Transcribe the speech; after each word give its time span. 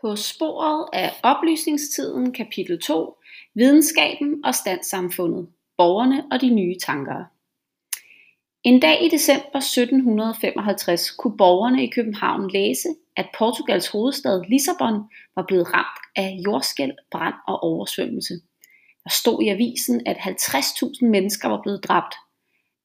På 0.00 0.16
sporet 0.16 0.88
af 0.92 1.12
oplysningstiden 1.22 2.32
kapitel 2.32 2.80
2, 2.80 3.18
videnskaben 3.54 4.44
og 4.44 4.54
standsamfundet, 4.54 5.48
borgerne 5.76 6.24
og 6.32 6.40
de 6.40 6.50
nye 6.50 6.76
tanker. 6.78 7.24
En 8.64 8.80
dag 8.80 9.04
i 9.04 9.08
december 9.08 9.58
1755 9.58 11.10
kunne 11.10 11.36
borgerne 11.36 11.84
i 11.84 11.90
København 11.90 12.50
læse, 12.50 12.88
at 13.16 13.28
Portugals 13.38 13.88
hovedstad 13.88 14.42
Lissabon 14.48 14.94
var 15.36 15.44
blevet 15.48 15.74
ramt 15.74 16.00
af 16.16 16.38
jordskælv, 16.46 16.92
brand 17.10 17.34
og 17.48 17.62
oversvømmelse. 17.62 18.34
Der 19.04 19.10
stod 19.10 19.42
i 19.42 19.48
avisen, 19.48 20.02
at 20.06 20.16
50.000 20.16 21.06
mennesker 21.06 21.48
var 21.48 21.62
blevet 21.62 21.84
dræbt. 21.84 22.14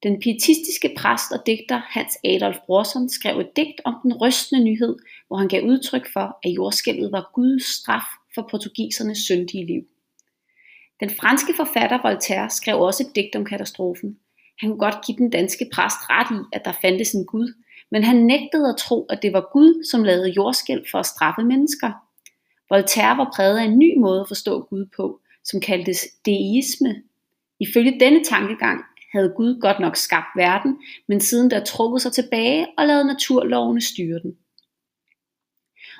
Den 0.02 0.20
pietistiske 0.20 0.94
præst 0.98 1.32
og 1.32 1.46
digter 1.46 1.80
Hans 1.86 2.18
Adolf 2.24 2.56
Brorson 2.66 3.08
skrev 3.08 3.38
et 3.40 3.56
digt 3.56 3.80
om 3.84 3.94
den 4.02 4.12
rystende 4.14 4.64
nyhed, 4.64 4.96
hvor 5.26 5.36
han 5.36 5.48
gav 5.48 5.62
udtryk 5.64 6.12
for, 6.12 6.38
at 6.44 6.50
jordskælvet 6.50 7.12
var 7.12 7.30
Guds 7.34 7.64
straf 7.64 8.06
for 8.34 8.48
portugisernes 8.50 9.18
syndige 9.18 9.66
liv. 9.66 9.82
Den 11.00 11.10
franske 11.10 11.54
forfatter 11.56 11.98
Voltaire 12.02 12.50
skrev 12.50 12.80
også 12.80 13.02
et 13.02 13.16
digt 13.16 13.36
om 13.36 13.44
katastrofen. 13.44 14.18
Han 14.60 14.68
kunne 14.70 14.78
godt 14.78 15.04
give 15.06 15.18
den 15.18 15.30
danske 15.30 15.68
præst 15.72 15.96
ret 16.10 16.30
i, 16.38 16.40
at 16.52 16.64
der 16.64 16.72
fandtes 16.82 17.12
en 17.12 17.26
Gud, 17.26 17.54
men 17.90 18.04
han 18.04 18.16
nægtede 18.16 18.68
at 18.68 18.76
tro, 18.76 19.06
at 19.10 19.22
det 19.22 19.32
var 19.32 19.48
Gud, 19.52 19.84
som 19.90 20.04
lavede 20.04 20.30
jordskælv 20.30 20.84
for 20.90 20.98
at 20.98 21.06
straffe 21.06 21.42
mennesker. 21.42 21.90
Voltaire 22.70 23.16
var 23.16 23.32
præget 23.36 23.58
af 23.58 23.64
en 23.64 23.78
ny 23.78 23.98
måde 23.98 24.20
at 24.20 24.28
forstå 24.28 24.60
Gud 24.70 24.86
på, 24.96 25.20
som 25.44 25.60
kaldtes 25.60 26.00
deisme. 26.26 27.02
Ifølge 27.60 28.00
denne 28.00 28.24
tankegang 28.24 28.80
havde 29.12 29.32
Gud 29.36 29.60
godt 29.60 29.80
nok 29.80 29.96
skabt 29.96 30.36
verden, 30.36 30.78
men 31.08 31.20
siden 31.20 31.50
der 31.50 31.64
trukket 31.64 32.02
sig 32.02 32.12
tilbage 32.12 32.66
og 32.78 32.86
lavet 32.86 33.06
naturlovene 33.06 33.80
styre 33.80 34.20
den. 34.22 34.36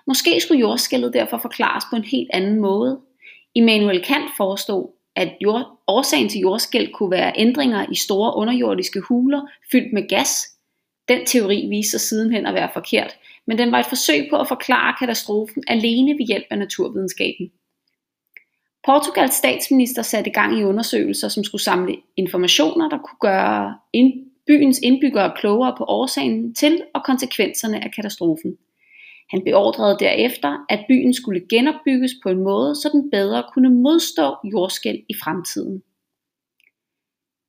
Måske 0.07 0.41
skulle 0.41 0.61
jordskælvet 0.61 1.15
derfor 1.15 1.39
forklares 1.39 1.85
på 1.91 1.97
en 1.97 2.05
helt 2.05 2.31
anden 2.33 2.61
måde. 2.61 3.01
Immanuel 3.55 4.05
Kant 4.05 4.31
forestod, 4.37 4.91
at 5.17 5.37
jord, 5.41 5.83
årsagen 5.87 6.29
til 6.29 6.41
jordskælv 6.41 6.93
kunne 6.93 7.11
være 7.11 7.33
ændringer 7.37 7.87
i 7.91 7.95
store 7.95 8.37
underjordiske 8.37 9.01
huler 9.01 9.43
fyldt 9.73 9.93
med 9.93 10.09
gas. 10.09 10.31
Den 11.09 11.27
teori 11.27 11.67
viste 11.69 11.91
sig 11.91 12.01
sidenhen 12.01 12.47
at 12.47 12.55
være 12.55 12.71
forkert, 12.73 13.15
men 13.47 13.59
den 13.59 13.73
var 13.73 13.79
et 13.79 13.87
forsøg 13.87 14.27
på 14.31 14.37
at 14.37 14.49
forklare 14.49 14.97
katastrofen 14.99 15.65
alene 15.69 16.13
ved 16.13 16.27
hjælp 16.27 16.47
af 16.51 16.59
naturvidenskaben. 16.59 17.51
Portugals 18.87 19.35
statsminister 19.35 20.03
satte 20.03 20.31
gang 20.31 20.59
i 20.59 20.65
undersøgelser, 20.65 21.29
som 21.29 21.45
skulle 21.45 21.63
samle 21.63 21.97
informationer, 22.17 22.89
der 22.89 22.99
kunne 22.99 23.31
gøre 23.31 23.79
byens 24.47 24.79
indbyggere 24.79 25.33
klogere 25.37 25.75
på 25.79 25.85
årsagen 25.85 26.55
til 26.55 26.83
og 26.95 27.05
konsekvenserne 27.05 27.85
af 27.85 27.93
katastrofen. 27.97 28.57
Han 29.31 29.45
beordrede 29.45 29.97
derefter, 30.01 30.67
at 30.69 30.85
byen 30.89 31.15
skulle 31.15 31.47
genopbygges 31.51 32.13
på 32.23 32.29
en 32.29 32.43
måde, 32.43 32.75
så 32.75 32.89
den 32.93 33.11
bedre 33.11 33.45
kunne 33.55 33.71
modstå 33.71 34.37
jordskæld 34.45 34.99
i 35.09 35.15
fremtiden. 35.25 35.83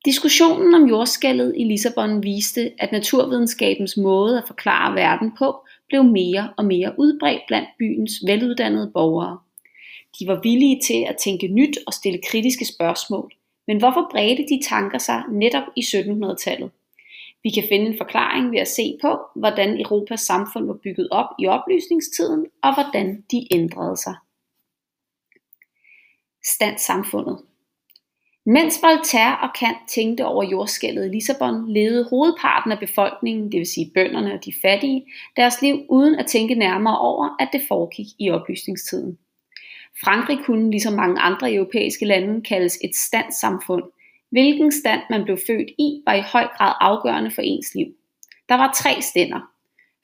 Diskussionen 0.04 0.74
om 0.74 0.88
jordskælvet 0.88 1.54
i 1.56 1.64
Lissabon 1.64 2.22
viste, 2.22 2.72
at 2.78 2.92
naturvidenskabens 2.92 3.96
måde 3.96 4.38
at 4.38 4.44
forklare 4.46 4.94
verden 4.94 5.32
på 5.38 5.66
blev 5.88 6.04
mere 6.04 6.52
og 6.56 6.64
mere 6.64 6.94
udbredt 6.98 7.42
blandt 7.48 7.68
byens 7.78 8.12
veluddannede 8.26 8.90
borgere. 8.94 9.38
De 10.18 10.26
var 10.26 10.40
villige 10.42 10.80
til 10.80 11.04
at 11.08 11.16
tænke 11.16 11.48
nyt 11.48 11.78
og 11.86 11.92
stille 11.92 12.20
kritiske 12.30 12.64
spørgsmål, 12.64 13.32
men 13.66 13.78
hvorfor 13.78 14.08
bredte 14.10 14.42
de 14.42 14.62
tanker 14.68 14.98
sig 14.98 15.22
netop 15.30 15.62
i 15.76 15.80
1700-tallet? 15.80 16.70
Vi 17.42 17.50
kan 17.50 17.64
finde 17.68 17.86
en 17.86 17.98
forklaring 17.98 18.52
ved 18.52 18.58
at 18.58 18.68
se 18.68 18.98
på, 19.02 19.18
hvordan 19.36 19.80
Europas 19.80 20.20
samfund 20.20 20.66
var 20.66 20.78
bygget 20.82 21.08
op 21.10 21.26
i 21.38 21.46
oplysningstiden, 21.46 22.46
og 22.62 22.74
hvordan 22.74 23.24
de 23.30 23.48
ændrede 23.50 23.96
sig. 23.96 24.14
Standsamfundet 26.44 27.38
Mens 28.46 28.82
Voltaire 28.82 29.38
og 29.42 29.48
Kant 29.58 29.78
tænkte 29.88 30.26
over 30.26 30.44
jordskælvet 30.44 31.06
i 31.06 31.08
Lissabon, 31.08 31.72
levede 31.72 32.08
hovedparten 32.10 32.72
af 32.72 32.78
befolkningen, 32.78 33.52
det 33.52 33.58
vil 33.58 33.66
sige 33.66 33.90
bønderne 33.94 34.34
og 34.34 34.44
de 34.44 34.52
fattige, 34.62 35.06
deres 35.36 35.62
liv 35.62 35.86
uden 35.88 36.14
at 36.14 36.26
tænke 36.26 36.54
nærmere 36.54 36.98
over, 36.98 37.36
at 37.40 37.48
det 37.52 37.62
foregik 37.68 38.06
i 38.18 38.30
oplysningstiden. 38.30 39.18
Frankrig 40.00 40.38
kunne, 40.44 40.70
ligesom 40.70 40.92
mange 40.92 41.20
andre 41.20 41.54
europæiske 41.54 42.04
lande, 42.04 42.42
kaldes 42.42 42.78
et 42.84 42.96
standssamfund. 42.96 43.82
Hvilken 44.30 44.72
stand 44.72 45.00
man 45.10 45.24
blev 45.24 45.38
født 45.46 45.70
i, 45.78 46.02
var 46.06 46.14
i 46.14 46.22
høj 46.32 46.46
grad 46.56 46.72
afgørende 46.80 47.30
for 47.30 47.42
ens 47.42 47.74
liv. 47.74 47.86
Der 48.48 48.54
var 48.54 48.72
tre 48.76 49.02
stænder. 49.02 49.40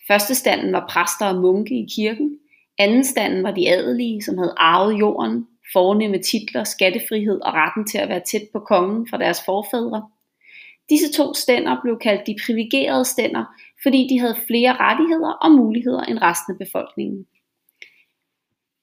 Første 0.09 0.35
standen 0.35 0.73
var 0.73 0.87
præster 0.91 1.27
og 1.27 1.41
munke 1.41 1.75
i 1.75 1.87
kirken. 1.95 2.39
Anden 2.79 3.05
standen 3.05 3.43
var 3.43 3.51
de 3.51 3.69
adelige, 3.69 4.23
som 4.23 4.39
havde 4.39 4.55
arvet 4.57 4.99
jorden, 4.99 5.47
fornemme 5.73 6.19
titler, 6.19 6.65
skattefrihed 6.65 7.41
og 7.41 7.55
retten 7.55 7.87
til 7.87 7.99
at 7.99 8.09
være 8.09 8.23
tæt 8.27 8.43
på 8.53 8.59
kongen 8.59 9.09
fra 9.11 9.19
deres 9.19 9.41
forfædre. 9.45 10.09
Disse 10.91 11.13
to 11.13 11.35
stænder 11.35 11.77
blev 11.83 11.99
kaldt 11.99 12.27
de 12.27 12.37
privilegerede 12.47 13.05
stænder, 13.05 13.45
fordi 13.83 14.09
de 14.11 14.21
havde 14.21 14.37
flere 14.47 14.77
rettigheder 14.77 15.33
og 15.33 15.53
muligheder 15.53 16.03
end 16.03 16.19
resten 16.23 16.53
af 16.53 16.59
befolkningen. 16.59 17.27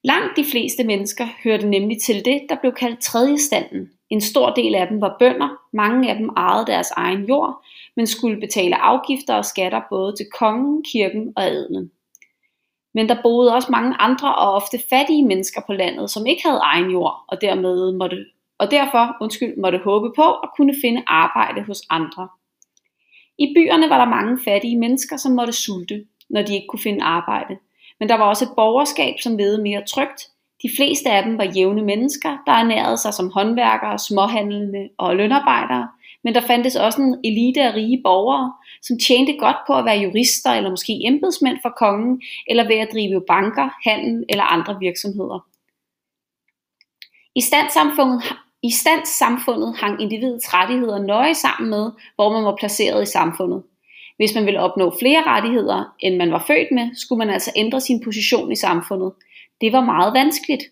Langt 0.08 0.38
de 0.38 0.46
fleste 0.52 0.84
mennesker 0.84 1.28
hørte 1.44 1.68
nemlig 1.68 2.02
til 2.02 2.26
det, 2.26 2.42
der 2.50 2.56
blev 2.62 2.74
kaldt 2.74 3.00
tredje 3.00 3.38
standen, 3.38 3.92
en 4.10 4.22
stor 4.22 4.50
del 4.50 4.76
af 4.76 4.88
dem 4.88 5.02
var 5.02 5.16
bønder, 5.20 5.50
mange 5.74 6.10
af 6.10 6.18
dem 6.18 6.30
ejede 6.38 6.66
deres 6.66 6.92
egen 6.92 7.26
jord, 7.26 7.66
men 7.96 8.08
skulle 8.08 8.40
betale 8.40 8.76
afgifter 8.76 9.34
og 9.36 9.46
skatter 9.46 9.82
både 9.90 10.16
til 10.18 10.26
kongen, 10.40 10.84
kirken 10.92 11.34
og 11.36 11.44
adelen. 11.44 11.92
Men 12.94 13.10
der 13.10 13.22
boede 13.24 13.54
også 13.54 13.68
mange 13.72 13.96
andre 14.00 14.36
og 14.36 14.54
ofte 14.54 14.80
fattige 14.90 15.26
mennesker 15.26 15.62
på 15.68 15.74
landet, 15.74 16.10
som 16.10 16.26
ikke 16.26 16.44
havde 16.46 16.60
egen 16.64 16.92
jord, 16.92 17.26
og 17.28 17.42
dermed 17.42 17.92
måtte 17.92 18.26
og 18.60 18.72
derfor 18.72 19.18
undskyld, 19.22 19.58
måtte 19.58 19.78
håbe 19.78 20.12
på 20.16 20.34
at 20.34 20.50
kunne 20.58 20.76
finde 20.82 21.04
arbejde 21.08 21.62
hos 21.62 21.82
andre. 21.90 22.28
I 23.38 23.54
byerne 23.56 23.90
var 23.90 23.98
der 23.98 24.10
mange 24.10 24.40
fattige 24.46 24.78
mennesker, 24.78 25.18
som 25.18 25.32
måtte 25.32 25.54
sulte, 25.54 26.06
når 26.30 26.42
de 26.42 26.54
ikke 26.54 26.68
kunne 26.68 26.80
finde 26.80 27.04
arbejde. 27.04 27.58
Men 28.00 28.10
der 28.10 28.18
var 28.18 28.26
også 28.26 28.46
et 28.46 28.56
borgerskab, 28.56 29.16
som 29.20 29.38
levede 29.38 29.62
mere 29.62 29.86
trygt, 29.86 30.30
de 30.64 30.70
fleste 30.78 31.10
af 31.10 31.24
dem 31.24 31.38
var 31.38 31.52
jævne 31.56 31.82
mennesker, 31.82 32.38
der 32.46 32.52
ernærede 32.52 32.98
sig 32.98 33.14
som 33.14 33.32
håndværkere, 33.32 34.00
småhandlende 34.00 34.90
og 34.98 35.16
lønarbejdere, 35.16 35.88
men 36.24 36.36
der 36.36 36.42
fandtes 36.42 36.76
også 36.76 37.02
en 37.02 37.20
elite 37.24 37.62
af 37.62 37.74
rige 37.74 38.02
borgere, 38.04 38.54
som 38.82 39.00
tjente 39.00 39.38
godt 39.38 39.56
på 39.68 39.74
at 39.74 39.86
være 39.86 39.98
jurister 39.98 40.52
eller 40.52 40.70
måske 40.70 41.02
embedsmænd 41.04 41.58
for 41.62 41.70
kongen, 41.70 42.22
eller 42.48 42.68
ved 42.68 42.76
at 42.76 42.90
drive 42.94 43.24
banker, 43.28 43.70
handel 43.90 44.26
eller 44.30 44.44
andre 44.44 44.80
virksomheder. 44.80 45.48
I 47.36 47.42
standsamfundet, 47.42 48.24
i 48.64 48.72
standsamfundet 48.72 49.78
hang 49.78 50.02
individets 50.02 50.54
rettigheder 50.54 51.00
nøje 51.00 51.36
sammen 51.36 51.70
med, 51.70 51.92
hvor 52.16 52.32
man 52.34 52.46
var 52.46 52.56
placeret 52.56 53.04
i 53.04 53.12
samfundet. 53.12 53.64
Hvis 54.18 54.36
man 54.36 54.46
ville 54.46 54.60
opnå 54.60 54.96
flere 55.00 55.24
rettigheder, 55.24 55.96
end 56.00 56.16
man 56.16 56.32
var 56.32 56.44
født 56.48 56.72
med, 56.72 56.96
skulle 56.96 57.20
man 57.20 57.30
altså 57.30 57.52
ændre 57.56 57.82
sin 57.82 58.04
position 58.04 58.52
i 58.52 58.56
samfundet– 58.56 59.12
det 59.62 59.74
var 59.74 59.82
meget 59.82 60.14
vanskeligt. 60.14 60.64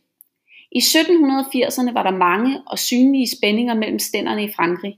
I 0.72 0.80
1780'erne 0.80 1.94
var 1.94 2.04
der 2.04 2.18
mange 2.18 2.62
og 2.66 2.80
synlige 2.80 3.28
spændinger 3.38 3.74
mellem 3.74 4.00
stænderne 4.00 4.44
i 4.44 4.52
Frankrig. 4.56 4.98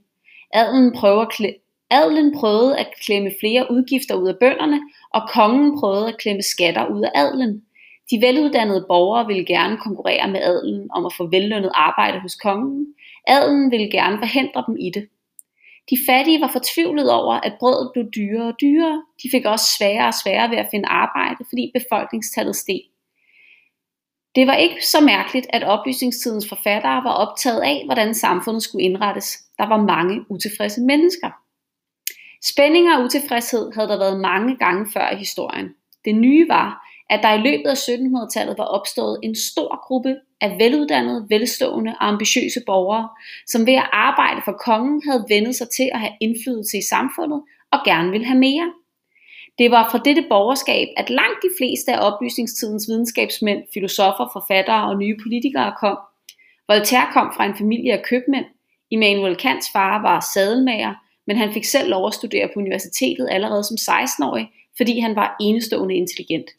Adelen, 0.53 0.93
prøver 0.93 1.51
Adelen 1.89 2.33
prøvede 2.39 2.77
at 2.77 2.87
klemme 3.05 3.31
flere 3.39 3.71
udgifter 3.71 4.15
ud 4.15 4.27
af 4.27 4.37
bønderne, 4.39 4.79
og 5.13 5.21
kongen 5.29 5.79
prøvede 5.79 6.07
at 6.07 6.17
klemme 6.17 6.41
skatter 6.41 6.87
ud 6.87 7.01
af 7.01 7.11
adelen. 7.15 7.61
De 8.11 8.21
veluddannede 8.21 8.85
borgere 8.87 9.27
ville 9.27 9.45
gerne 9.45 9.77
konkurrere 9.77 10.27
med 10.27 10.41
adelen 10.41 10.87
om 10.91 11.05
at 11.05 11.13
få 11.17 11.27
vellønnet 11.27 11.71
arbejde 11.73 12.19
hos 12.19 12.35
kongen. 12.35 12.87
Adelen 13.27 13.71
ville 13.71 13.91
gerne 13.91 14.17
forhindre 14.17 14.63
dem 14.67 14.77
i 14.79 14.89
det. 14.93 15.07
De 15.89 15.97
fattige 16.07 16.41
var 16.41 16.51
fortvivlede 16.51 17.13
over, 17.21 17.33
at 17.33 17.55
brødet 17.59 17.89
blev 17.93 18.05
dyrere 18.15 18.47
og 18.47 18.55
dyrere. 18.61 19.03
De 19.23 19.29
fik 19.31 19.45
også 19.45 19.65
sværere 19.77 20.07
og 20.07 20.13
sværere 20.13 20.49
ved 20.49 20.57
at 20.57 20.67
finde 20.71 20.87
arbejde, 20.87 21.45
fordi 21.49 21.71
befolkningstallet 21.79 22.55
steg. 22.55 22.81
Det 24.35 24.47
var 24.47 24.55
ikke 24.55 24.85
så 24.85 25.01
mærkeligt, 25.01 25.47
at 25.49 25.63
oplysningstidens 25.63 26.49
forfattere 26.49 27.03
var 27.03 27.13
optaget 27.13 27.61
af, 27.61 27.81
hvordan 27.85 28.15
samfundet 28.15 28.63
skulle 28.63 28.85
indrettes. 28.85 29.37
Der 29.57 29.67
var 29.67 29.81
mange 29.81 30.25
utilfredse 30.29 30.81
mennesker. 30.81 31.29
Spændinger 32.43 32.97
og 32.97 33.03
utilfredshed 33.03 33.71
havde 33.73 33.87
der 33.87 33.97
været 33.97 34.19
mange 34.19 34.57
gange 34.57 34.91
før 34.93 35.09
i 35.09 35.15
historien. 35.15 35.69
Det 36.05 36.15
nye 36.15 36.49
var, 36.49 36.86
at 37.09 37.19
der 37.23 37.33
i 37.33 37.41
løbet 37.47 37.69
af 37.69 37.77
1700-tallet 37.89 38.57
var 38.57 38.63
opstået 38.63 39.19
en 39.23 39.35
stor 39.35 39.87
gruppe 39.87 40.15
af 40.41 40.57
veluddannede, 40.59 41.25
velstående 41.29 41.91
og 41.99 42.07
ambitiøse 42.07 42.61
borgere, 42.65 43.09
som 43.47 43.67
ved 43.67 43.73
at 43.73 43.89
arbejde 43.93 44.41
for 44.45 44.51
kongen 44.51 45.01
havde 45.07 45.25
vendet 45.29 45.55
sig 45.55 45.67
til 45.69 45.89
at 45.93 45.99
have 45.99 46.13
indflydelse 46.21 46.77
i 46.77 46.81
samfundet 46.89 47.41
og 47.71 47.79
gerne 47.85 48.11
ville 48.11 48.27
have 48.27 48.39
mere. 48.39 48.73
Det 49.57 49.71
var 49.71 49.89
fra 49.91 50.01
dette 50.05 50.25
borgerskab, 50.29 50.87
at 50.97 51.09
langt 51.09 51.39
de 51.43 51.49
fleste 51.57 51.93
af 51.93 52.11
oplysningstidens 52.11 52.85
videnskabsmænd, 52.87 53.63
filosofer, 53.73 54.29
forfattere 54.33 54.83
og 54.89 54.97
nye 54.97 55.17
politikere 55.23 55.73
kom. 55.79 55.97
Voltaire 56.67 57.07
kom 57.13 57.33
fra 57.35 57.45
en 57.45 57.57
familie 57.57 57.93
af 57.93 58.03
købmænd. 58.03 58.45
Immanuel 58.91 59.35
Kants 59.35 59.67
far 59.73 60.01
var 60.01 60.27
sadelmager, 60.33 60.93
men 61.27 61.37
han 61.37 61.53
fik 61.53 61.65
selv 61.65 61.89
lov 61.89 62.07
at 62.07 62.13
studere 62.13 62.47
på 62.47 62.59
universitetet 62.59 63.27
allerede 63.31 63.63
som 63.63 63.77
16-årig, 63.93 64.49
fordi 64.77 64.99
han 64.99 65.15
var 65.15 65.35
enestående 65.39 65.95
intelligent. 65.95 66.49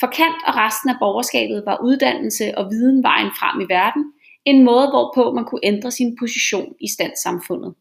For 0.00 0.06
Kant 0.06 0.40
og 0.46 0.56
resten 0.56 0.90
af 0.90 0.96
borgerskabet 0.98 1.62
var 1.66 1.80
uddannelse 1.82 2.58
og 2.58 2.70
viden 2.70 3.02
vejen 3.02 3.30
frem 3.38 3.60
i 3.60 3.66
verden, 3.68 4.12
en 4.44 4.64
måde 4.64 4.88
hvorpå 4.90 5.32
man 5.32 5.44
kunne 5.44 5.60
ændre 5.62 5.90
sin 5.90 6.16
position 6.20 6.74
i 6.80 6.88
standssamfundet. 6.88 7.74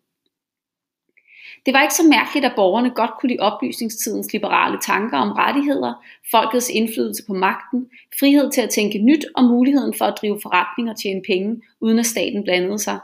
Det 1.65 1.73
var 1.73 1.81
ikke 1.81 1.93
så 1.93 2.07
mærkeligt, 2.09 2.45
at 2.45 2.53
borgerne 2.55 2.89
godt 2.89 3.11
kunne 3.19 3.29
lide 3.29 3.39
oplysningstidens 3.39 4.33
liberale 4.33 4.77
tanker 4.81 5.17
om 5.17 5.31
rettigheder, 5.31 5.93
folkets 6.31 6.69
indflydelse 6.69 7.23
på 7.27 7.33
magten, 7.33 7.89
frihed 8.19 8.51
til 8.51 8.61
at 8.61 8.69
tænke 8.69 8.97
nyt 8.97 9.25
og 9.35 9.43
muligheden 9.43 9.93
for 9.97 10.05
at 10.05 10.17
drive 10.21 10.39
forretning 10.41 10.89
og 10.89 10.97
tjene 10.97 11.21
penge, 11.27 11.61
uden 11.79 11.99
at 11.99 12.05
staten 12.05 12.43
blandede 12.43 12.79
sig. 12.79 12.99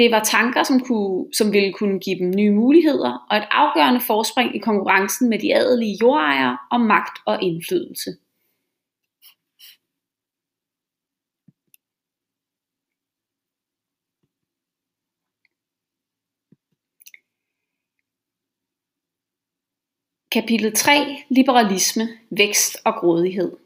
Det 0.00 0.10
var 0.10 0.24
tanker, 0.24 0.62
som, 0.62 0.80
kunne, 0.80 1.34
som 1.34 1.52
ville 1.52 1.72
kunne 1.72 1.98
give 2.00 2.18
dem 2.18 2.30
nye 2.30 2.50
muligheder 2.50 3.26
og 3.30 3.36
et 3.36 3.48
afgørende 3.50 4.00
forspring 4.00 4.56
i 4.56 4.58
konkurrencen 4.58 5.28
med 5.28 5.38
de 5.38 5.54
adelige 5.54 5.98
jordejere 6.02 6.58
om 6.70 6.80
magt 6.80 7.18
og 7.26 7.42
indflydelse. 7.42 8.10
Kapitel 20.32 20.74
3. 20.74 20.92
Liberalisme, 21.28 22.08
vækst 22.30 22.76
og 22.84 22.94
grådighed. 22.94 23.56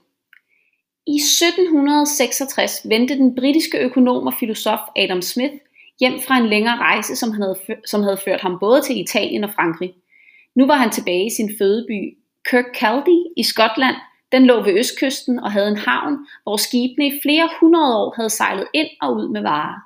I 1.07 1.17
1766 1.17 2.89
vendte 2.89 3.15
den 3.15 3.35
britiske 3.35 3.79
økonom 3.79 4.27
og 4.27 4.35
filosof 4.41 4.81
Adam 4.97 5.23
Smith 5.23 5.55
hjem 6.01 6.21
fra 6.27 6.37
en 6.39 6.47
længere 6.47 6.77
rejse, 6.77 7.17
som, 7.17 7.33
han 7.33 7.43
havde, 7.43 7.59
som 7.87 8.03
havde 8.03 8.19
ført 8.25 8.41
ham 8.41 8.59
både 8.61 8.83
til 8.83 9.01
Italien 9.01 9.45
og 9.45 9.51
Frankrig. 9.55 9.95
Nu 10.55 10.67
var 10.67 10.77
han 10.77 10.91
tilbage 10.91 11.27
i 11.27 11.31
sin 11.31 11.51
fødeby 11.59 12.19
Kirkcaldy 12.51 13.19
i 13.37 13.43
Skotland. 13.43 13.97
Den 14.33 14.47
lå 14.47 14.63
ved 14.63 14.79
østkysten 14.79 15.41
og 15.41 15.53
havde 15.53 15.69
en 15.69 15.77
havn, 15.77 16.19
hvor 16.43 16.57
skibene 16.57 17.07
i 17.07 17.21
flere 17.23 17.49
hundrede 17.61 17.97
år 17.97 18.15
havde 18.17 18.31
sejlet 18.31 18.67
ind 18.75 18.89
og 19.03 19.17
ud 19.17 19.29
med 19.29 19.43
varer. 19.43 19.81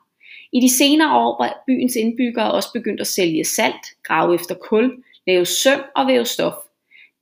I 0.53 0.61
de 0.61 0.77
senere 0.77 1.17
år 1.17 1.43
var 1.43 1.63
byens 1.67 1.97
indbyggere 1.97 2.53
også 2.53 2.69
begyndt 2.73 3.01
at 3.01 3.07
sælge 3.07 3.45
salt, 3.45 3.87
grave 4.03 4.35
efter 4.35 4.55
kul, 4.55 5.03
lave 5.27 5.45
søm 5.45 5.81
og 5.97 6.07
væve 6.07 6.25
stof. 6.25 6.55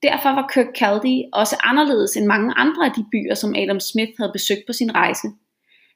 Derfor 0.02 0.28
var 0.28 0.50
Kirkcaldy 0.54 1.22
også 1.32 1.56
anderledes 1.64 2.16
end 2.16 2.26
mange 2.26 2.54
andre 2.56 2.84
af 2.84 2.92
de 2.96 3.04
byer, 3.12 3.34
som 3.34 3.54
Adam 3.56 3.80
Smith 3.80 4.12
havde 4.18 4.32
besøgt 4.32 4.66
på 4.66 4.72
sin 4.72 4.94
rejse. 4.94 5.28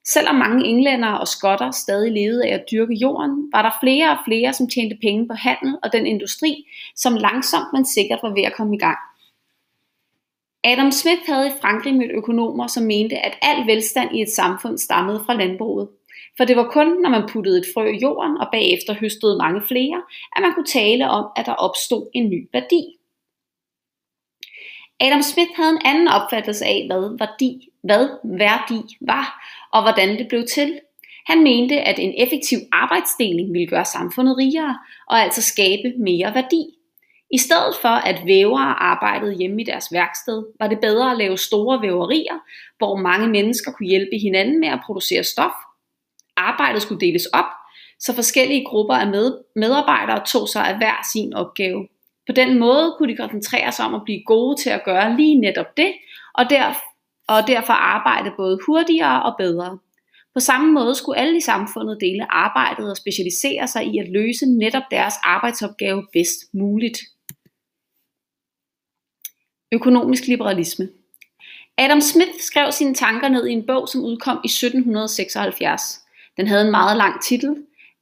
Selvom 0.05 0.35
mange 0.35 0.67
englændere 0.67 1.21
og 1.21 1.29
skotter 1.29 1.71
stadig 1.71 2.13
levede 2.13 2.47
af 2.47 2.55
at 2.55 2.65
dyrke 2.71 2.95
jorden, 2.95 3.53
var 3.53 3.63
der 3.63 3.71
flere 3.83 4.11
og 4.11 4.19
flere, 4.25 4.53
som 4.53 4.69
tjente 4.69 4.97
penge 5.03 5.29
på 5.29 5.35
handel 5.35 5.79
og 5.83 5.93
den 5.93 6.07
industri, 6.07 6.67
som 6.97 7.15
langsomt 7.15 7.73
men 7.73 7.87
sikkert 7.87 8.19
var 8.23 8.35
ved 8.35 8.43
at 8.43 8.57
komme 8.57 8.77
i 8.77 8.79
gang. 8.79 8.99
Adam 10.65 10.91
Smith 10.91 11.21
havde 11.27 11.49
i 11.49 11.61
Frankrig 11.61 11.95
mødt 11.95 12.11
økonomer, 12.11 12.67
som 12.67 12.83
mente, 12.83 13.17
at 13.17 13.39
al 13.43 13.67
velstand 13.67 14.17
i 14.17 14.23
et 14.23 14.31
samfund 14.31 14.79
stammede 14.79 15.23
fra 15.27 15.35
landbruget. 15.35 15.89
For 16.37 16.45
det 16.45 16.57
var 16.57 16.71
kun, 16.71 17.03
når 17.03 17.11
man 17.11 17.29
puttede 17.29 17.59
et 17.59 17.67
frø 17.75 17.87
i 17.93 17.99
jorden 18.03 18.39
og 18.39 18.49
bagefter 18.53 18.95
høstede 18.95 19.39
mange 19.39 19.63
flere, 19.69 20.03
at 20.37 20.43
man 20.43 20.55
kunne 20.55 20.67
tale 20.67 21.11
om, 21.11 21.27
at 21.37 21.47
der 21.47 21.53
opstod 21.53 22.11
en 22.15 22.31
ny 22.31 22.49
værdi. 22.53 22.83
Adam 25.01 25.23
Smith 25.23 25.51
havde 25.57 25.71
en 25.71 25.83
anden 25.85 26.09
opfattelse 26.09 26.65
af, 26.65 26.87
hvad 26.87 27.19
værdi, 27.19 27.69
hvad 27.83 28.09
værdi 28.25 28.97
var, 29.01 29.45
og 29.73 29.83
hvordan 29.83 30.19
det 30.19 30.29
blev 30.29 30.47
til. 30.47 30.81
Han 31.27 31.43
mente, 31.43 31.81
at 31.81 31.99
en 31.99 32.15
effektiv 32.19 32.59
arbejdsdeling 32.73 33.53
ville 33.53 33.67
gøre 33.67 33.85
samfundet 33.85 34.37
rigere, 34.37 34.79
og 35.09 35.21
altså 35.21 35.43
skabe 35.43 35.93
mere 35.99 36.35
værdi. 36.35 36.65
I 37.33 37.39
stedet 37.39 37.77
for 37.83 37.89
at 37.89 38.27
vævere 38.27 38.83
arbejdede 38.83 39.39
hjemme 39.39 39.61
i 39.63 39.65
deres 39.65 39.93
værksted, 39.93 40.43
var 40.61 40.69
det 40.69 40.81
bedre 40.81 41.11
at 41.11 41.19
lave 41.19 41.39
store 41.39 41.83
væverier, 41.83 42.39
hvor 42.79 42.97
mange 42.97 43.29
mennesker 43.29 43.73
kunne 43.73 43.89
hjælpe 43.89 44.19
hinanden 44.23 44.61
med 44.61 44.69
at 44.69 44.81
producere 44.87 45.25
stof. 45.25 45.53
Arbejdet 46.37 46.83
skulle 46.83 47.01
deles 47.01 47.27
op, 47.27 47.51
så 47.99 48.15
forskellige 48.15 48.65
grupper 48.65 48.95
af 48.95 49.07
medarbejdere 49.57 50.27
tog 50.27 50.49
sig 50.49 50.69
af 50.69 50.77
hver 50.77 51.09
sin 51.13 51.35
opgave. 51.35 51.89
På 52.27 52.33
den 52.33 52.59
måde 52.59 52.95
kunne 52.99 53.13
de 53.13 53.17
koncentrere 53.17 53.73
sig 53.73 53.85
om 53.85 53.95
at 53.95 54.05
blive 54.05 54.23
gode 54.27 54.57
til 54.57 54.71
at 54.71 54.85
gøre 54.85 55.17
lige 55.17 55.35
netop 55.35 55.77
det, 55.77 55.93
og, 56.35 56.51
der, 56.51 56.75
og 57.31 57.47
derfor 57.47 57.73
arbejde 57.73 58.33
både 58.37 58.59
hurtigere 58.67 59.23
og 59.23 59.35
bedre. 59.39 59.79
På 60.35 60.41
samme 60.41 60.73
måde 60.73 60.95
skulle 60.95 61.19
alle 61.19 61.37
i 61.37 61.41
samfundet 61.41 61.99
dele 62.01 62.33
arbejdet 62.33 62.91
og 62.91 62.97
specialisere 62.97 63.67
sig 63.69 63.87
i 63.87 63.99
at 63.99 64.09
løse 64.09 64.47
netop 64.47 64.83
deres 64.91 65.15
arbejdsopgave 65.25 66.07
bedst 66.13 66.55
muligt. 66.55 66.99
Økonomisk 69.73 70.27
liberalisme 70.27 70.89
Adam 71.79 72.01
Smith 72.01 72.39
skrev 72.41 72.73
sine 72.73 72.95
tanker 72.95 73.29
ned 73.29 73.47
i 73.47 73.53
en 73.53 73.67
bog, 73.67 73.89
som 73.89 74.05
udkom 74.05 74.37
i 74.45 74.49
1776. 74.49 76.01
Den 76.37 76.47
havde 76.47 76.65
en 76.65 76.71
meget 76.71 76.97
lang 76.97 77.23
titel, 77.23 77.57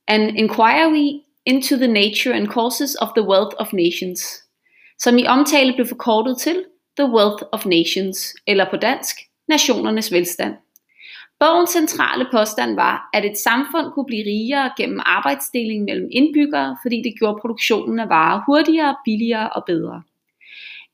An 0.06 0.36
Inquiry 0.36 1.20
into 1.46 1.76
the 1.76 1.86
Nature 1.86 2.34
and 2.34 2.48
Causes 2.48 2.96
of 3.00 3.08
the 3.16 3.28
Wealth 3.28 3.56
of 3.58 3.72
Nations, 3.72 4.20
som 4.98 5.18
i 5.18 5.26
omtale 5.26 5.72
blev 5.72 5.86
forkortet 5.86 6.38
til 6.38 6.64
The 6.98 7.06
Wealth 7.06 7.42
of 7.52 7.66
Nations, 7.66 8.34
eller 8.46 8.70
på 8.70 8.76
dansk, 8.76 9.16
Nationernes 9.48 10.12
velstand. 10.12 10.54
Bogens 11.40 11.70
centrale 11.70 12.26
påstand 12.32 12.74
var, 12.74 13.10
at 13.12 13.24
et 13.24 13.38
samfund 13.38 13.92
kunne 13.92 14.06
blive 14.06 14.24
rigere 14.26 14.72
gennem 14.76 15.00
arbejdsdeling 15.06 15.84
mellem 15.84 16.08
indbyggere, 16.12 16.76
fordi 16.82 16.96
det 16.96 17.14
gjorde 17.18 17.40
produktionen 17.40 17.98
af 18.00 18.08
varer 18.08 18.42
hurtigere, 18.46 18.96
billigere 19.04 19.48
og 19.50 19.62
bedre. 19.66 20.02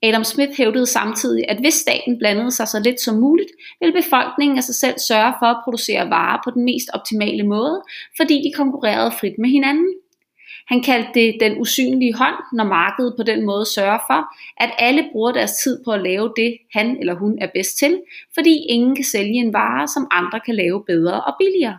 Adam 0.03 0.25
Smith 0.25 0.53
hævdede 0.57 0.87
samtidig, 0.87 1.45
at 1.49 1.61
hvis 1.61 1.75
staten 1.75 2.19
blandede 2.19 2.51
sig 2.51 2.69
så 2.69 2.81
lidt 2.81 3.01
som 3.01 3.17
muligt, 3.17 3.51
ville 3.81 4.03
befolkningen 4.03 4.59
af 4.59 4.65
sig 4.65 4.75
selv 4.75 4.99
sørge 4.99 5.35
for 5.39 5.47
at 5.47 5.61
producere 5.65 6.11
varer 6.11 6.41
på 6.45 6.51
den 6.51 6.65
mest 6.65 6.89
optimale 6.95 7.43
måde, 7.43 7.83
fordi 8.17 8.35
de 8.35 8.53
konkurrerede 8.57 9.13
frit 9.21 9.39
med 9.39 9.51
hinanden. 9.51 9.95
Han 10.69 10.83
kaldte 10.83 11.11
det 11.15 11.37
den 11.41 11.61
usynlige 11.61 12.15
hånd, 12.15 12.35
når 12.53 12.65
markedet 12.65 13.15
på 13.17 13.23
den 13.23 13.47
måde 13.47 13.67
sørger 13.67 13.99
for, 14.09 14.21
at 14.57 14.71
alle 14.79 15.09
bruger 15.13 15.33
deres 15.33 15.53
tid 15.53 15.85
på 15.85 15.91
at 15.91 16.03
lave 16.03 16.33
det, 16.37 16.59
han 16.73 16.97
eller 17.01 17.15
hun 17.15 17.39
er 17.41 17.49
bedst 17.55 17.79
til, 17.79 18.03
fordi 18.35 18.57
ingen 18.69 18.95
kan 18.97 19.05
sælge 19.05 19.35
en 19.35 19.53
vare, 19.53 19.89
som 19.89 20.09
andre 20.11 20.41
kan 20.41 20.55
lave 20.55 20.85
bedre 20.85 21.25
og 21.25 21.35
billigere. 21.39 21.79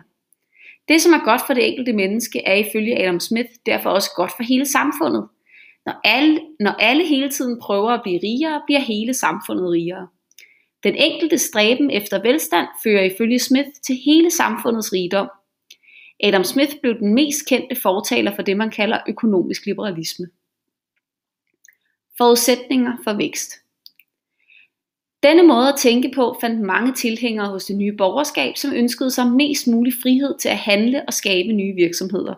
Det, 0.88 1.02
som 1.02 1.12
er 1.12 1.24
godt 1.24 1.40
for 1.46 1.54
det 1.54 1.68
enkelte 1.68 1.92
menneske, 1.92 2.42
er 2.46 2.54
ifølge 2.54 3.02
Adam 3.02 3.20
Smith 3.20 3.48
derfor 3.66 3.90
også 3.90 4.10
godt 4.16 4.32
for 4.36 4.42
hele 4.42 4.66
samfundet. 4.66 5.28
Når 5.86 6.00
alle, 6.04 6.40
når 6.60 6.70
alle 6.70 7.06
hele 7.06 7.28
tiden 7.28 7.60
prøver 7.60 7.90
at 7.90 8.02
blive 8.02 8.20
rigere, 8.22 8.62
bliver 8.66 8.80
hele 8.80 9.14
samfundet 9.14 9.70
rigere. 9.70 10.08
Den 10.84 10.94
enkelte 10.94 11.38
stræben 11.38 11.90
efter 11.90 12.22
velstand 12.22 12.66
fører 12.82 13.02
ifølge 13.04 13.38
Smith 13.38 13.68
til 13.86 13.96
hele 14.04 14.30
samfundets 14.30 14.92
rigdom, 14.92 15.28
Adam 16.22 16.44
Smith 16.44 16.72
blev 16.82 16.98
den 16.98 17.14
mest 17.14 17.48
kendte 17.48 17.76
fortaler 17.80 18.34
for 18.34 18.42
det, 18.42 18.56
man 18.56 18.70
kalder 18.70 18.98
økonomisk 19.08 19.66
liberalisme. 19.66 20.26
Forudsætninger 22.18 22.92
for 23.04 23.12
vækst. 23.12 23.52
Denne 25.22 25.42
måde 25.42 25.68
at 25.68 25.78
tænke 25.78 26.12
på 26.14 26.36
fandt 26.40 26.60
mange 26.60 26.92
tilhængere 26.94 27.48
hos 27.48 27.64
det 27.64 27.76
nye 27.76 27.92
borgerskab, 27.92 28.56
som 28.56 28.72
ønskede 28.72 29.10
sig 29.10 29.26
mest 29.26 29.68
mulig 29.68 29.92
frihed 30.02 30.38
til 30.38 30.48
at 30.48 30.56
handle 30.56 31.02
og 31.06 31.12
skabe 31.12 31.52
nye 31.52 31.74
virksomheder. 31.74 32.34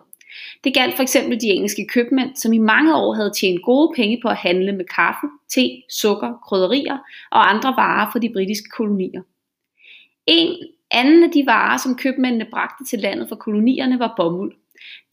Det 0.63 0.73
galt 0.73 0.95
for 0.95 1.03
eksempel 1.03 1.41
de 1.41 1.47
engelske 1.47 1.87
købmænd, 1.87 2.35
som 2.35 2.53
i 2.53 2.57
mange 2.57 2.95
år 2.95 3.13
havde 3.13 3.31
tjent 3.39 3.63
gode 3.63 3.93
penge 3.95 4.19
på 4.21 4.27
at 4.27 4.35
handle 4.35 4.71
med 4.71 4.85
kaffe, 4.85 5.27
te, 5.49 5.81
sukker, 5.89 6.33
krydderier 6.47 6.97
og 7.31 7.49
andre 7.49 7.69
varer 7.69 8.11
fra 8.11 8.19
de 8.19 8.33
britiske 8.33 8.69
kolonier. 8.69 9.21
En 10.27 10.57
anden 10.91 11.23
af 11.23 11.31
de 11.31 11.43
varer, 11.45 11.77
som 11.77 11.95
købmændene 11.95 12.45
bragte 12.51 12.83
til 12.85 12.99
landet 12.99 13.29
fra 13.29 13.35
kolonierne, 13.35 13.99
var 13.99 14.13
bomuld. 14.17 14.55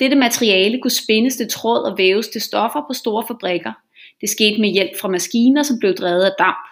Dette 0.01 0.17
materiale 0.17 0.81
kunne 0.81 0.91
spændes 0.91 1.37
til 1.37 1.49
tråd 1.51 1.91
og 1.91 1.99
væves 1.99 2.29
til 2.29 2.41
stoffer 2.41 2.81
på 2.89 2.95
store 2.95 3.25
fabrikker. 3.29 3.73
Det 4.21 4.31
skete 4.31 4.61
med 4.61 4.69
hjælp 4.69 5.01
fra 5.01 5.09
maskiner, 5.09 5.63
som 5.63 5.79
blev 5.79 5.95
drevet 5.95 6.23
af 6.23 6.33
damp. 6.39 6.69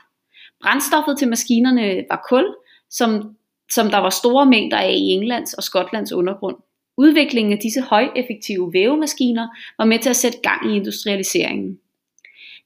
Brændstoffet 0.62 1.18
til 1.18 1.28
maskinerne 1.28 2.04
var 2.10 2.26
kul, 2.28 2.54
som, 2.90 3.36
som 3.72 3.90
der 3.90 3.98
var 3.98 4.10
store 4.10 4.46
mængder 4.46 4.78
af 4.78 4.92
i 4.92 5.10
Englands 5.10 5.54
og 5.54 5.62
Skotlands 5.62 6.12
undergrund. 6.12 6.56
Udviklingen 6.96 7.52
af 7.52 7.58
disse 7.58 7.80
højeffektive 7.80 8.72
vævemaskiner 8.72 9.48
var 9.78 9.84
med 9.84 9.98
til 9.98 10.10
at 10.10 10.16
sætte 10.16 10.38
gang 10.42 10.72
i 10.72 10.76
industrialiseringen. 10.76 11.78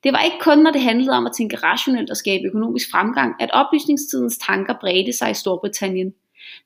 Det 0.05 0.13
var 0.13 0.23
ikke 0.23 0.37
kun, 0.41 0.59
når 0.59 0.71
det 0.71 0.81
handlede 0.81 1.13
om 1.13 1.27
at 1.27 1.33
tænke 1.37 1.57
rationelt 1.57 2.11
og 2.11 2.17
skabe 2.17 2.47
økonomisk 2.47 2.91
fremgang, 2.91 3.35
at 3.41 3.51
oplysningstidens 3.53 4.39
tanker 4.39 4.75
bredte 4.81 5.13
sig 5.13 5.31
i 5.31 5.35
Storbritannien. 5.35 6.15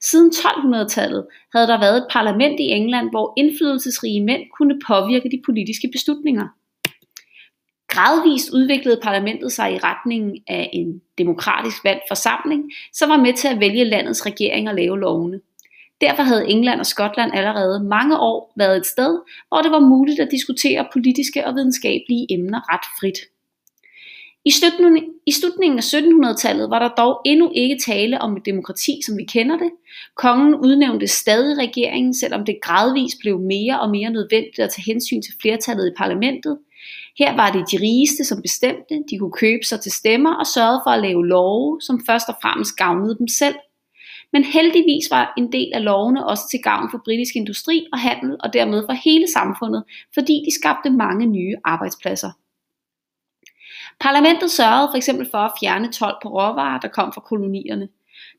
Siden 0.00 0.30
1200-tallet 0.30 1.26
havde 1.54 1.66
der 1.66 1.80
været 1.80 1.96
et 1.96 2.06
parlament 2.10 2.60
i 2.60 2.62
England, 2.62 3.10
hvor 3.10 3.32
indflydelsesrige 3.36 4.24
mænd 4.24 4.42
kunne 4.58 4.80
påvirke 4.86 5.30
de 5.30 5.42
politiske 5.46 5.88
beslutninger. 5.92 6.48
Gradvist 7.88 8.50
udviklede 8.50 9.00
parlamentet 9.02 9.52
sig 9.52 9.74
i 9.74 9.78
retningen 9.78 10.36
af 10.48 10.70
en 10.72 11.02
demokratisk 11.18 11.84
valgt 11.84 12.02
forsamling, 12.08 12.72
som 12.92 13.10
var 13.10 13.16
med 13.16 13.34
til 13.34 13.48
at 13.48 13.60
vælge 13.60 13.84
landets 13.84 14.26
regering 14.26 14.68
og 14.68 14.74
lave 14.74 15.00
lovene. 15.00 15.40
Derfor 16.00 16.22
havde 16.22 16.48
England 16.48 16.80
og 16.80 16.86
Skotland 16.86 17.30
allerede 17.34 17.84
mange 17.84 18.18
år 18.18 18.52
været 18.56 18.76
et 18.76 18.86
sted, 18.86 19.20
hvor 19.48 19.62
det 19.62 19.70
var 19.70 19.80
muligt 19.80 20.20
at 20.20 20.28
diskutere 20.30 20.88
politiske 20.92 21.46
og 21.46 21.54
videnskabelige 21.54 22.26
emner 22.30 22.74
ret 22.74 22.86
frit. 23.00 23.18
I 24.44 24.50
slutningen, 24.50 25.04
I 25.26 25.32
slutningen 25.32 25.78
af 25.78 25.94
1700-tallet 25.94 26.70
var 26.70 26.78
der 26.78 26.88
dog 26.88 27.20
endnu 27.24 27.50
ikke 27.54 27.78
tale 27.86 28.20
om 28.20 28.36
et 28.36 28.46
demokrati, 28.46 29.00
som 29.06 29.18
vi 29.18 29.24
kender 29.24 29.58
det. 29.58 29.70
Kongen 30.16 30.54
udnævnte 30.54 31.06
stadig 31.06 31.58
regeringen, 31.58 32.14
selvom 32.14 32.44
det 32.44 32.58
gradvist 32.62 33.16
blev 33.20 33.38
mere 33.38 33.80
og 33.80 33.90
mere 33.90 34.10
nødvendigt 34.10 34.58
at 34.58 34.70
tage 34.70 34.84
hensyn 34.84 35.22
til 35.22 35.34
flertallet 35.42 35.86
i 35.88 35.94
parlamentet. 35.98 36.58
Her 37.18 37.36
var 37.36 37.52
det 37.52 37.70
de 37.72 37.76
rigeste, 37.76 38.24
som 38.24 38.42
bestemte, 38.42 38.94
de 39.10 39.18
kunne 39.18 39.32
købe 39.32 39.64
sig 39.64 39.80
til 39.80 39.92
stemmer 39.92 40.34
og 40.34 40.46
sørge 40.46 40.80
for 40.84 40.90
at 40.90 41.02
lave 41.02 41.26
love, 41.26 41.80
som 41.80 42.00
først 42.06 42.28
og 42.28 42.36
fremmest 42.42 42.76
gavnede 42.76 43.18
dem 43.18 43.28
selv. 43.28 43.54
Men 44.32 44.44
heldigvis 44.44 45.10
var 45.10 45.34
en 45.38 45.52
del 45.52 45.70
af 45.74 45.84
lovene 45.84 46.26
også 46.26 46.44
til 46.50 46.60
gavn 46.62 46.88
for 46.90 47.00
britisk 47.04 47.36
industri 47.36 47.86
og 47.92 47.98
handel 47.98 48.36
og 48.40 48.52
dermed 48.52 48.82
for 48.88 48.92
hele 48.92 49.26
samfundet, 49.32 49.84
fordi 50.14 50.32
de 50.46 50.54
skabte 50.60 50.90
mange 50.90 51.26
nye 51.26 51.56
arbejdspladser. 51.64 52.30
Parlamentet 54.02 54.50
sørgede 54.50 54.88
for 54.90 54.96
eksempel 54.96 55.28
for 55.30 55.38
at 55.38 55.52
fjerne 55.60 55.92
tolv 55.92 56.14
på 56.22 56.28
råvarer, 56.28 56.80
der 56.80 56.88
kom 56.88 57.12
fra 57.12 57.20
kolonierne. 57.20 57.88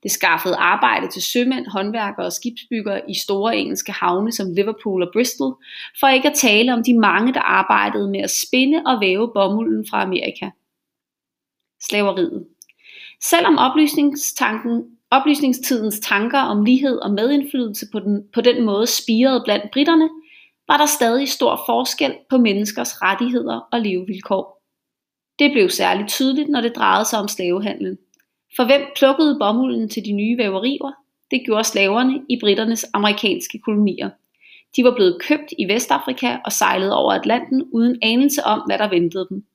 Det 0.03 0.12
skaffede 0.12 0.55
arbejde 0.55 1.08
til 1.08 1.22
sømænd, 1.22 1.67
håndværkere 1.67 2.25
og 2.25 2.34
skibsbyggere 2.34 3.01
i 3.10 3.13
store 3.13 3.58
engelske 3.58 3.91
havne 3.91 4.32
som 4.32 4.53
Liverpool 4.53 5.03
og 5.03 5.10
Bristol, 5.13 5.55
for 6.00 6.08
ikke 6.08 6.29
at 6.29 6.36
tale 6.36 6.74
om 6.74 6.84
de 6.84 7.00
mange, 7.00 7.34
der 7.34 7.39
arbejdede 7.39 8.10
med 8.10 8.20
at 8.20 8.32
spinde 8.32 8.82
og 8.86 9.01
væve 9.01 9.32
bomulden 9.34 9.86
fra 9.89 10.01
Amerika. 10.01 10.50
Slaveriet. 11.82 12.46
Selvom 13.22 13.58
oplysningstanken, 13.58 14.84
oplysningstidens 15.12 16.00
tanker 16.00 16.39
om 16.39 16.65
lighed 16.65 16.98
og 16.98 17.12
medindflydelse 17.12 17.86
på 17.91 18.00
den, 18.00 18.24
på 18.34 18.41
den 18.41 18.65
måde 18.65 18.88
spirede 18.88 19.41
blandt 19.46 19.72
britterne, 19.74 20.10
var 20.67 20.77
der 20.77 20.86
stadig 20.86 21.29
stor 21.29 21.63
forskel 21.65 22.15
på 22.29 22.38
menneskers 22.38 23.01
rettigheder 23.01 23.60
og 23.72 23.82
levevilkår. 23.82 24.62
Det 25.40 25.52
blev 25.52 25.70
særligt 25.70 26.10
tydeligt, 26.10 26.50
når 26.50 26.62
det 26.62 26.75
drejede 26.75 27.06
sig 27.06 27.20
om 27.20 27.28
slavehandlen. 27.28 27.98
For 28.56 28.66
hvem 28.66 28.82
plukkede 28.98 29.38
bomulden 29.40 29.90
til 29.90 30.06
de 30.06 30.12
nye 30.12 30.38
væverier? 30.38 30.92
Det 31.32 31.42
gjorde 31.46 31.63
slaverne 31.63 32.22
i 32.30 32.38
britternes 32.42 32.86
amerikanske 32.94 33.60
kolonier. 33.60 34.10
De 34.75 34.84
var 34.84 34.96
blevet 34.96 35.22
købt 35.22 35.54
i 35.60 35.74
Vestafrika 35.74 36.38
og 36.46 36.52
sejlede 36.52 36.98
over 36.98 37.13
Atlanten 37.13 37.63
uden 37.74 37.98
anelse 38.02 38.44
om, 38.44 38.62
hvad 38.68 38.78
der 38.78 38.90
ventede 38.90 39.28
dem. 39.30 39.46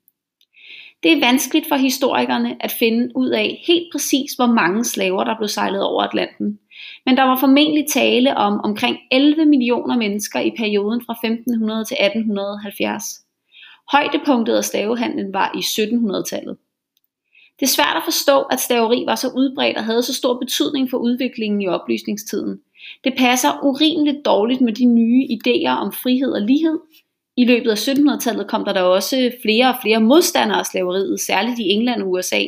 Det 1.02 1.12
er 1.12 1.20
vanskeligt 1.20 1.68
for 1.68 1.76
historikerne 1.76 2.56
at 2.60 2.70
finde 2.70 3.16
ud 3.16 3.28
af 3.28 3.64
helt 3.66 3.92
præcis, 3.92 4.32
hvor 4.32 4.46
mange 4.46 4.84
slaver, 4.84 5.24
der 5.24 5.36
blev 5.36 5.48
sejlet 5.48 5.82
over 5.82 6.02
Atlanten. 6.02 6.58
Men 7.06 7.16
der 7.16 7.22
var 7.22 7.36
formentlig 7.36 7.86
tale 7.88 8.36
om 8.36 8.60
omkring 8.60 8.96
11 9.10 9.44
millioner 9.44 9.96
mennesker 9.96 10.40
i 10.40 10.50
perioden 10.58 11.02
fra 11.06 11.12
1500 11.12 11.84
til 11.84 11.96
1870. 12.00 13.27
Højdepunktet 13.92 14.54
af 14.54 14.64
slavehandlen 14.64 15.32
var 15.32 15.52
i 15.54 15.58
1700-tallet. 15.58 16.56
Det 17.60 17.66
er 17.66 17.70
svært 17.70 17.96
at 17.96 18.02
forstå, 18.04 18.40
at 18.40 18.60
slaveri 18.60 19.04
var 19.06 19.14
så 19.14 19.28
udbredt 19.36 19.76
og 19.76 19.84
havde 19.84 20.02
så 20.02 20.14
stor 20.14 20.38
betydning 20.38 20.90
for 20.90 20.98
udviklingen 20.98 21.62
i 21.62 21.68
oplysningstiden. 21.68 22.60
Det 23.04 23.14
passer 23.18 23.64
urimeligt 23.64 24.24
dårligt 24.24 24.60
med 24.60 24.72
de 24.72 24.84
nye 24.84 25.26
idéer 25.30 25.70
om 25.70 25.92
frihed 25.92 26.32
og 26.32 26.40
lighed. 26.40 26.78
I 27.36 27.44
løbet 27.44 27.70
af 27.70 27.88
1700-tallet 27.88 28.48
kom 28.48 28.64
der 28.64 28.72
da 28.72 28.82
også 28.82 29.32
flere 29.42 29.68
og 29.68 29.74
flere 29.82 30.00
modstandere 30.00 30.58
af 30.58 30.66
slaveriet, 30.66 31.20
særligt 31.20 31.58
i 31.58 31.70
England 31.70 32.02
og 32.02 32.10
USA. 32.10 32.40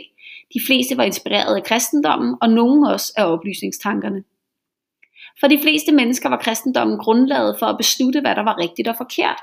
De 0.54 0.60
fleste 0.66 0.96
var 0.96 1.04
inspireret 1.04 1.56
af 1.56 1.64
kristendommen, 1.64 2.36
og 2.40 2.48
nogen 2.48 2.84
også 2.84 3.12
af 3.16 3.24
oplysningstankerne. 3.24 4.24
For 5.40 5.48
de 5.48 5.58
fleste 5.62 5.92
mennesker 5.92 6.28
var 6.28 6.36
kristendommen 6.36 6.98
grundlaget 6.98 7.56
for 7.58 7.66
at 7.66 7.76
beslutte, 7.78 8.20
hvad 8.20 8.34
der 8.34 8.42
var 8.42 8.58
rigtigt 8.58 8.88
og 8.88 8.94
forkert. 8.96 9.40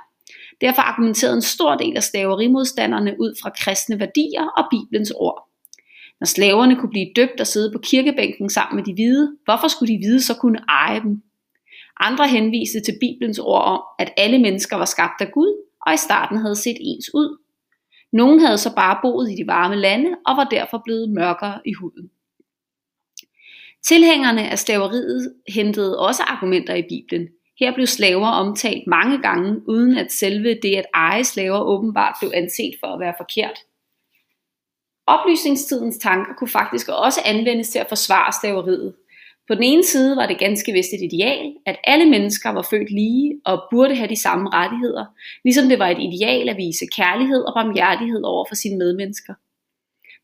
Derfor 0.62 0.82
argumenterede 0.82 1.36
en 1.36 1.42
stor 1.42 1.76
del 1.76 1.96
af 1.96 2.04
slaverimodstanderne 2.04 3.16
ud 3.20 3.36
fra 3.42 3.50
kristne 3.50 4.00
værdier 4.00 4.46
og 4.58 4.64
Bibelens 4.72 5.12
ord. 5.16 5.50
Når 6.20 6.26
slaverne 6.26 6.76
kunne 6.76 6.90
blive 6.90 7.12
døbt 7.16 7.42
og 7.42 7.48
sidde 7.48 7.72
på 7.72 7.80
kirkebænken 7.80 8.50
sammen 8.50 8.76
med 8.76 8.84
de 8.84 8.94
hvide, 8.94 9.38
hvorfor 9.46 9.68
skulle 9.68 9.94
de 9.94 10.00
hvide 10.00 10.22
så 10.22 10.36
kunne 10.36 10.60
eje 10.70 11.00
dem? 11.02 11.22
Andre 12.00 12.28
henviste 12.28 12.80
til 12.80 12.98
Bibelens 13.00 13.40
ord 13.40 13.64
om, 13.64 13.82
at 14.00 14.14
alle 14.18 14.40
mennesker 14.40 14.76
var 14.76 14.86
skabt 14.86 15.22
af 15.22 15.32
Gud, 15.32 15.64
og 15.86 15.94
i 15.94 15.98
starten 15.98 16.38
havde 16.38 16.56
set 16.56 16.78
ens 16.80 17.14
ud. 17.14 17.38
Nogle 18.14 18.46
havde 18.46 18.58
så 18.58 18.76
bare 18.76 19.00
boet 19.02 19.32
i 19.32 19.36
de 19.36 19.48
varme 19.48 19.76
lande 19.76 20.10
og 20.26 20.38
var 20.38 20.44
derfor 20.44 20.82
blevet 20.86 21.10
mørkere 21.10 21.60
i 21.66 21.74
huden. 21.74 22.10
Tilhængerne 23.84 24.50
af 24.50 24.60
slaveriet 24.60 25.34
hentede 25.48 26.00
også 26.00 26.24
argumenter 26.24 26.76
i 26.76 26.84
Bibelen. 26.90 27.28
Her 27.60 27.74
blev 27.74 27.88
slaver 27.88 28.28
omtalt 28.28 28.88
mange 28.88 29.22
gange, 29.22 29.70
uden 29.70 29.98
at 29.98 30.12
selve 30.12 30.60
det 30.64 30.76
at 30.76 30.86
eje 30.94 31.24
slaver 31.24 31.60
åbenbart 31.60 32.16
blev 32.22 32.32
anset 32.34 32.74
for 32.80 32.88
at 32.88 33.00
være 33.00 33.14
forkert. 33.18 33.58
Oplysningstidens 35.08 35.98
tanker 35.98 36.34
kunne 36.34 36.50
faktisk 36.50 36.90
også 36.90 37.22
anvendes 37.26 37.70
til 37.70 37.80
at 37.80 37.90
forsvare 37.90 38.34
slaveriet. 38.42 38.94
På 39.48 39.56
den 39.56 39.64
ene 39.64 39.84
side 39.84 40.16
var 40.16 40.26
det 40.26 40.40
ganske 40.40 40.72
vist 40.72 40.94
et 40.94 41.14
ideal, 41.14 41.54
at 41.66 41.78
alle 41.84 42.06
mennesker 42.06 42.50
var 42.50 42.68
født 42.70 42.92
lige 42.92 43.42
og 43.46 43.64
burde 43.72 43.96
have 43.96 44.10
de 44.10 44.22
samme 44.22 44.50
rettigheder, 44.50 45.06
ligesom 45.44 45.70
det 45.70 45.80
var 45.80 45.88
et 45.88 46.00
ideal 46.00 46.50
at 46.50 46.58
vise 46.58 46.86
kærlighed 46.96 47.42
og 47.42 47.54
barmhjertighed 47.54 48.24
over 48.24 48.46
for 48.50 48.56
sine 48.56 48.78
medmennesker. 48.78 49.34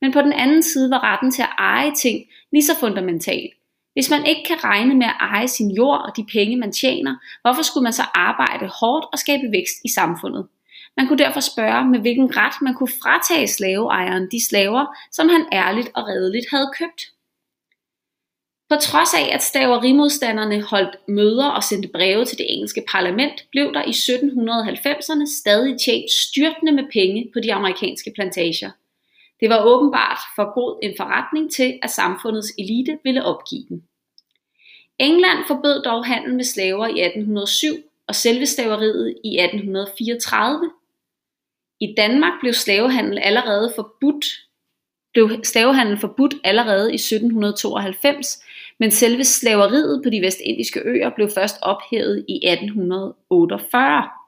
Men 0.02 0.14
på 0.14 0.22
den 0.22 0.34
anden 0.34 0.64
side 0.64 0.90
var 0.90 1.04
retten 1.04 1.32
til 1.32 1.42
at 1.42 1.56
eje 1.58 1.94
ting 1.96 2.26
lige 2.52 2.64
så 2.64 2.80
fundamental, 2.80 3.50
hvis 3.94 4.10
man 4.10 4.26
ikke 4.26 4.44
kan 4.48 4.64
regne 4.64 4.96
med 4.96 5.06
at 5.06 5.16
eje 5.20 5.48
sin 5.48 5.72
jord 5.72 6.02
og 6.06 6.18
de 6.18 6.26
penge, 6.32 6.58
man 6.58 6.72
tjener, 6.72 7.16
hvorfor 7.42 7.62
skulle 7.62 7.84
man 7.84 7.94
så 7.94 8.04
arbejde 8.14 8.68
hårdt 8.80 9.06
og 9.14 9.20
skabe 9.20 9.52
vækst 9.52 9.78
i 9.86 9.90
samfundet? 9.90 10.48
Man 10.98 11.08
kunne 11.08 11.24
derfor 11.24 11.40
spørge, 11.40 11.86
med 11.86 12.00
hvilken 12.00 12.38
ret 12.38 12.62
man 12.62 12.74
kunne 12.74 12.96
fratage 13.04 13.48
slaveejeren 13.48 14.28
de 14.32 14.48
slaver, 14.48 14.86
som 15.12 15.30
han 15.30 15.46
ærligt 15.54 15.90
og 15.96 16.08
redeligt 16.08 16.46
havde 16.52 16.72
købt. 16.78 17.02
På 18.70 18.76
trods 18.76 19.14
af, 19.14 19.36
at 19.36 19.44
slaverimodstanderne 19.44 20.62
holdt 20.62 20.96
møder 21.08 21.50
og 21.50 21.64
sendte 21.64 21.90
breve 21.94 22.26
til 22.26 22.38
det 22.38 22.46
engelske 22.50 22.84
parlament, 22.92 23.46
blev 23.52 23.74
der 23.74 23.84
i 23.84 23.90
1790'erne 23.90 25.40
stadig 25.42 25.80
tjent 25.86 26.12
styrtende 26.12 26.72
med 26.72 26.84
penge 26.94 27.30
på 27.34 27.40
de 27.40 27.54
amerikanske 27.54 28.12
plantager. 28.16 28.72
Det 29.44 29.52
var 29.52 29.66
åbenbart 29.66 30.20
for 30.36 30.54
god 30.54 30.80
en 30.84 30.94
forretning 30.98 31.52
til, 31.52 31.80
at 31.82 31.90
samfundets 31.90 32.52
elite 32.60 33.00
ville 33.04 33.26
opgive 33.26 33.66
den. 33.70 33.84
England 35.00 35.40
forbød 35.48 35.84
dog 35.84 36.06
handel 36.06 36.36
med 36.36 36.44
slaver 36.44 36.88
i 36.88 37.02
1807 37.06 37.68
og 38.08 38.16
selve 38.16 38.46
slaveriet 38.46 39.18
i 39.24 39.40
1834. 39.40 40.72
I 41.80 41.94
Danmark 41.98 42.34
blev 42.42 42.54
slavehandel 42.54 43.20
allerede 43.20 43.72
forbudt 43.76 44.26
blev 45.14 45.44
slavehandel 45.44 45.98
forbudt 45.98 46.36
allerede 46.44 46.92
i 46.92 46.96
1792, 46.96 48.44
men 48.80 48.92
selve 48.92 49.24
slaveriet 49.24 50.04
på 50.04 50.10
de 50.10 50.22
vestindiske 50.22 50.80
øer 50.86 51.10
blev 51.16 51.30
først 51.30 51.56
ophævet 51.62 52.26
i 52.30 52.36
1848. 52.48 54.23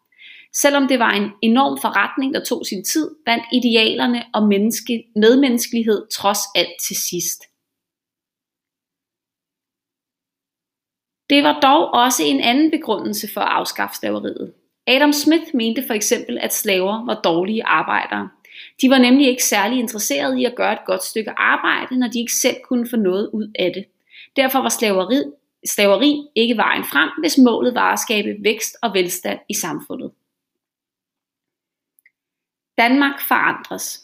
Selvom 0.61 0.87
det 0.87 0.99
var 0.99 1.11
en 1.11 1.31
enorm 1.41 1.77
forretning, 1.81 2.33
der 2.33 2.43
tog 2.43 2.65
sin 2.65 2.83
tid, 2.83 3.15
vandt 3.25 3.45
idealerne 3.53 4.23
og 4.33 4.47
menneske, 4.47 5.03
medmenneskelighed 5.15 6.07
trods 6.07 6.39
alt 6.55 6.75
til 6.87 6.95
sidst. 6.95 7.39
Det 11.29 11.43
var 11.43 11.59
dog 11.59 11.93
også 11.93 12.23
en 12.25 12.39
anden 12.39 12.71
begrundelse 12.71 13.27
for 13.33 13.41
at 13.41 13.51
afskaffe 13.51 13.95
slaveriet. 13.95 14.53
Adam 14.87 15.13
Smith 15.13 15.45
mente 15.53 15.83
for 15.87 15.93
eksempel, 15.93 16.37
at 16.37 16.53
slaver 16.53 17.05
var 17.05 17.21
dårlige 17.21 17.65
arbejdere. 17.65 18.29
De 18.81 18.89
var 18.89 18.97
nemlig 18.97 19.27
ikke 19.27 19.43
særlig 19.43 19.79
interesserede 19.79 20.41
i 20.41 20.45
at 20.45 20.55
gøre 20.55 20.73
et 20.73 20.85
godt 20.85 21.03
stykke 21.03 21.31
arbejde, 21.37 21.99
når 21.99 22.07
de 22.07 22.19
ikke 22.19 22.33
selv 22.33 22.55
kunne 22.69 22.89
få 22.89 22.95
noget 22.95 23.29
ud 23.33 23.51
af 23.59 23.71
det. 23.73 23.85
Derfor 24.35 24.59
var 24.59 24.69
slaveri, 24.69 25.23
slaveri 25.65 26.27
ikke 26.35 26.57
vejen 26.57 26.83
frem, 26.83 27.09
hvis 27.19 27.37
målet 27.37 27.75
var 27.75 27.93
at 27.93 27.99
skabe 27.99 28.35
vækst 28.43 28.75
og 28.81 28.93
velstand 28.93 29.39
i 29.49 29.53
samfundet. 29.53 30.11
Danmark 32.77 33.19
forandres. 33.27 34.01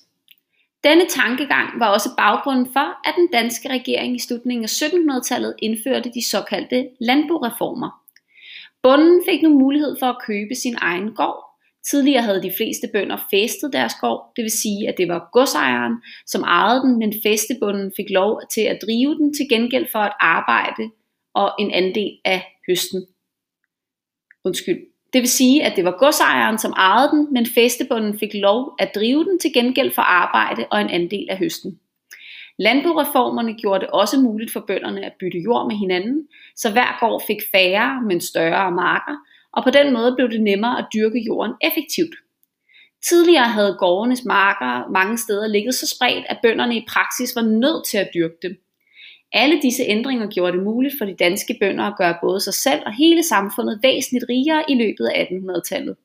Denne 0.83 1.05
tankegang 1.09 1.79
var 1.79 1.87
også 1.87 2.09
baggrunden 2.17 2.73
for, 2.73 3.09
at 3.09 3.15
den 3.17 3.29
danske 3.33 3.69
regering 3.69 4.15
i 4.15 4.19
slutningen 4.19 4.63
af 4.63 4.69
1700-tallet 4.69 5.55
indførte 5.59 6.11
de 6.13 6.25
såkaldte 6.25 6.89
landboreformer. 6.99 8.01
Bunden 8.83 9.21
fik 9.29 9.41
nu 9.41 9.49
mulighed 9.49 9.95
for 9.99 10.05
at 10.05 10.21
købe 10.25 10.55
sin 10.55 10.75
egen 10.77 11.15
gård. 11.15 11.51
Tidligere 11.89 12.21
havde 12.21 12.43
de 12.43 12.53
fleste 12.57 12.87
bønder 12.93 13.17
fæstet 13.31 13.73
deres 13.73 13.93
gård, 14.01 14.31
det 14.35 14.43
vil 14.43 14.51
sige, 14.51 14.89
at 14.89 14.97
det 14.97 15.07
var 15.07 15.29
godsejeren, 15.31 15.93
som 16.25 16.41
ejede 16.43 16.81
den, 16.81 16.99
men 16.99 17.13
fæstebunden 17.23 17.91
fik 17.97 18.09
lov 18.09 18.41
til 18.53 18.61
at 18.61 18.79
drive 18.81 19.15
den 19.15 19.33
til 19.33 19.45
gengæld 19.49 19.87
for 19.91 19.99
at 19.99 20.13
arbejde 20.19 20.83
og 21.33 21.55
en 21.59 21.71
andel 21.71 22.19
af 22.25 22.43
høsten. 22.67 23.05
Undskyld, 24.45 24.90
det 25.13 25.21
vil 25.21 25.29
sige, 25.29 25.63
at 25.63 25.75
det 25.75 25.85
var 25.85 25.97
godsejeren, 25.99 26.57
som 26.57 26.71
ejede 26.71 27.11
den, 27.11 27.27
men 27.33 27.45
fæstebonden 27.55 28.19
fik 28.19 28.33
lov 28.33 28.75
at 28.79 28.91
drive 28.95 29.23
den 29.23 29.39
til 29.39 29.53
gengæld 29.53 29.91
for 29.91 30.01
arbejde 30.01 30.65
og 30.71 30.81
en 30.81 30.89
andel 30.89 31.27
af 31.29 31.37
høsten. 31.37 31.79
Landboreformerne 32.59 33.53
gjorde 33.53 33.79
det 33.79 33.89
også 33.89 34.19
muligt 34.19 34.53
for 34.53 34.63
bønderne 34.67 35.05
at 35.05 35.13
bytte 35.19 35.39
jord 35.39 35.67
med 35.67 35.75
hinanden, 35.75 36.27
så 36.55 36.71
hver 36.71 36.97
gård 36.99 37.23
fik 37.27 37.37
færre, 37.51 38.01
men 38.07 38.21
større 38.21 38.71
marker, 38.71 39.15
og 39.53 39.63
på 39.63 39.69
den 39.69 39.93
måde 39.93 40.15
blev 40.15 40.29
det 40.29 40.41
nemmere 40.41 40.79
at 40.79 40.87
dyrke 40.93 41.19
jorden 41.19 41.53
effektivt. 41.61 42.15
Tidligere 43.09 43.47
havde 43.47 43.75
gårdenes 43.79 44.25
marker 44.25 44.91
mange 44.91 45.17
steder 45.17 45.47
ligget 45.47 45.75
så 45.75 45.87
spredt, 45.87 46.25
at 46.29 46.39
bønderne 46.43 46.77
i 46.77 46.85
praksis 46.89 47.35
var 47.35 47.41
nødt 47.41 47.85
til 47.85 47.97
at 47.97 48.09
dyrke 48.13 48.35
dem. 48.41 48.51
Alle 49.33 49.61
disse 49.61 49.83
ændringer 49.83 50.27
gjorde 50.27 50.57
det 50.57 50.63
muligt 50.63 50.95
for 50.97 51.05
de 51.05 51.15
danske 51.15 51.57
bønder 51.59 51.83
at 51.83 51.97
gøre 51.97 52.17
både 52.21 52.39
sig 52.39 52.53
selv 52.53 52.81
og 52.85 52.93
hele 52.93 53.23
samfundet 53.23 53.79
væsentligt 53.83 54.25
rigere 54.29 54.63
i 54.69 54.75
løbet 54.75 55.05
af 55.05 55.27
1800-tallet. 55.31 55.95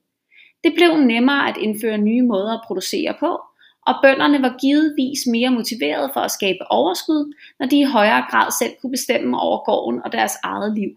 Det 0.65 0.75
blev 0.75 0.97
nemmere 0.97 1.49
at 1.49 1.57
indføre 1.57 1.99
nye 1.99 2.23
måder 2.23 2.53
at 2.53 2.65
producere 2.67 3.15
på, 3.21 3.41
og 3.87 3.95
bønderne 4.03 4.43
var 4.43 4.57
givetvis 4.61 5.27
mere 5.27 5.51
motiverede 5.51 6.11
for 6.15 6.21
at 6.21 6.31
skabe 6.31 6.71
overskud, 6.71 7.35
når 7.59 7.67
de 7.67 7.81
i 7.81 7.85
højere 7.85 8.25
grad 8.31 8.51
selv 8.59 8.73
kunne 8.81 8.91
bestemme 8.91 9.41
over 9.41 9.65
gården 9.65 10.01
og 10.05 10.13
deres 10.13 10.33
eget 10.43 10.75
liv. 10.75 10.91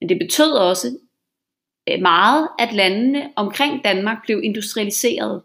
Men 0.00 0.08
det 0.08 0.18
betød 0.18 0.52
også 0.52 0.88
øh, 1.88 2.00
meget, 2.00 2.48
at 2.58 2.72
landene 2.72 3.30
omkring 3.36 3.84
Danmark 3.84 4.18
blev 4.24 4.40
industrialiseret. 4.44 5.42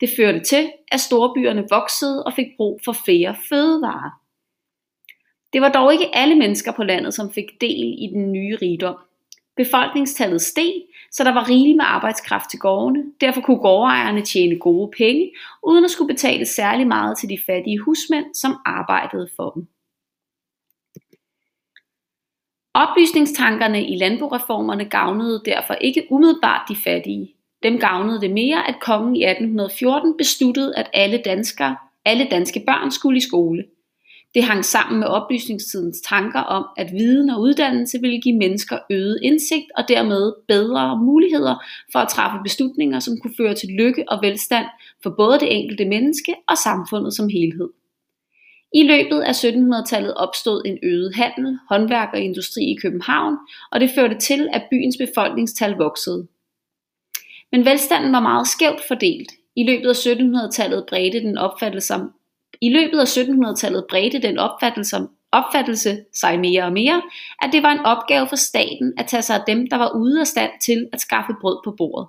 Det 0.00 0.10
førte 0.16 0.40
til, 0.40 0.72
at 0.92 1.00
storbyerne 1.00 1.66
voksede 1.70 2.24
og 2.24 2.32
fik 2.32 2.46
brug 2.56 2.80
for 2.84 2.96
flere 3.04 3.36
fødevarer. 3.48 4.25
Det 5.56 5.62
var 5.62 5.68
dog 5.68 5.92
ikke 5.92 6.16
alle 6.16 6.34
mennesker 6.34 6.72
på 6.72 6.84
landet, 6.84 7.14
som 7.14 7.32
fik 7.32 7.60
del 7.60 7.94
i 7.98 8.10
den 8.12 8.32
nye 8.32 8.56
rigdom. 8.62 8.96
Befolkningstallet 9.56 10.42
steg, 10.42 10.82
så 11.12 11.24
der 11.24 11.32
var 11.32 11.48
rigeligt 11.48 11.76
med 11.76 11.84
arbejdskraft 11.88 12.50
til 12.50 12.58
gårdene. 12.58 13.04
Derfor 13.20 13.40
kunne 13.40 13.58
gårdejerne 13.58 14.22
tjene 14.22 14.58
gode 14.58 14.90
penge, 14.98 15.30
uden 15.62 15.84
at 15.84 15.90
skulle 15.90 16.14
betale 16.14 16.46
særlig 16.46 16.86
meget 16.86 17.18
til 17.18 17.28
de 17.28 17.38
fattige 17.46 17.78
husmænd, 17.78 18.34
som 18.34 18.56
arbejdede 18.66 19.28
for 19.36 19.50
dem. 19.50 19.66
Oplysningstankerne 22.74 23.86
i 23.86 23.96
landboreformerne 23.96 24.84
gavnede 24.84 25.42
derfor 25.44 25.74
ikke 25.74 26.06
umiddelbart 26.10 26.68
de 26.68 26.76
fattige. 26.84 27.34
Dem 27.62 27.78
gavnede 27.78 28.20
det 28.20 28.30
mere, 28.30 28.68
at 28.68 28.80
kongen 28.80 29.16
i 29.16 29.24
1814 29.24 30.16
besluttede, 30.16 30.76
at 30.76 30.90
alle 30.92 31.22
danskere, 31.24 31.76
alle 32.04 32.28
danske 32.30 32.62
børn 32.66 32.90
skulle 32.90 33.18
i 33.18 33.20
skole. 33.20 33.64
Det 34.34 34.44
hang 34.44 34.64
sammen 34.64 35.00
med 35.00 35.06
oplysningstidens 35.06 36.00
tanker 36.00 36.40
om, 36.40 36.66
at 36.76 36.92
viden 36.92 37.30
og 37.30 37.40
uddannelse 37.40 38.00
ville 38.00 38.20
give 38.20 38.36
mennesker 38.36 38.78
øget 38.90 39.18
indsigt 39.22 39.66
og 39.76 39.84
dermed 39.88 40.32
bedre 40.48 40.98
muligheder 40.98 41.64
for 41.92 41.98
at 41.98 42.08
træffe 42.08 42.38
beslutninger, 42.44 43.00
som 43.00 43.18
kunne 43.22 43.34
føre 43.36 43.54
til 43.54 43.68
lykke 43.68 44.04
og 44.08 44.18
velstand 44.22 44.66
for 45.02 45.14
både 45.16 45.40
det 45.40 45.56
enkelte 45.56 45.84
menneske 45.84 46.34
og 46.48 46.58
samfundet 46.58 47.14
som 47.14 47.28
helhed. 47.28 47.68
I 48.74 48.82
løbet 48.82 49.20
af 49.20 49.44
1700-tallet 49.44 50.14
opstod 50.14 50.62
en 50.64 50.78
øget 50.82 51.14
handel, 51.14 51.58
håndværk 51.68 52.08
og 52.12 52.20
industri 52.20 52.62
i 52.62 52.76
København, 52.82 53.36
og 53.72 53.80
det 53.80 53.90
førte 53.94 54.18
til, 54.18 54.48
at 54.52 54.62
byens 54.70 54.96
befolkningstal 54.96 55.72
voksede. 55.72 56.26
Men 57.52 57.64
velstanden 57.64 58.12
var 58.12 58.20
meget 58.20 58.46
skævt 58.46 58.80
fordelt. 58.88 59.32
I 59.56 59.64
løbet 59.64 59.88
af 59.88 60.06
1700-tallet 60.06 60.84
bredte 60.88 61.20
den 61.20 61.38
opfattelse 61.38 61.94
om 61.94 62.12
i 62.60 62.68
løbet 62.68 62.98
af 62.98 63.16
1700-tallet 63.16 63.84
bredte 63.90 64.22
den 64.22 64.38
opfattelse, 64.38 64.96
opfattelse 65.32 65.98
sig 66.14 66.40
mere 66.40 66.64
og 66.64 66.72
mere, 66.72 67.02
at 67.42 67.50
det 67.52 67.62
var 67.62 67.72
en 67.72 67.86
opgave 67.86 68.28
for 68.28 68.36
staten 68.36 68.92
at 68.98 69.06
tage 69.06 69.22
sig 69.22 69.36
af 69.36 69.42
dem, 69.46 69.66
der 69.70 69.76
var 69.76 69.92
ude 69.96 70.20
af 70.20 70.26
stand 70.26 70.50
til 70.64 70.88
at 70.92 71.00
skaffe 71.00 71.32
brød 71.40 71.58
på 71.64 71.74
bordet. 71.78 72.08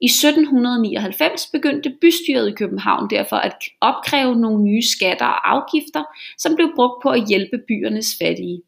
I 0.00 0.06
1799 0.06 1.46
begyndte 1.52 1.96
bystyret 2.00 2.48
i 2.48 2.54
København 2.54 3.10
derfor 3.10 3.36
at 3.36 3.56
opkræve 3.80 4.36
nogle 4.36 4.62
nye 4.62 4.82
skatter 4.82 5.26
og 5.26 5.50
afgifter, 5.54 6.04
som 6.38 6.54
blev 6.54 6.68
brugt 6.76 7.02
på 7.02 7.08
at 7.08 7.28
hjælpe 7.28 7.58
byernes 7.68 8.16
fattige. 8.22 8.62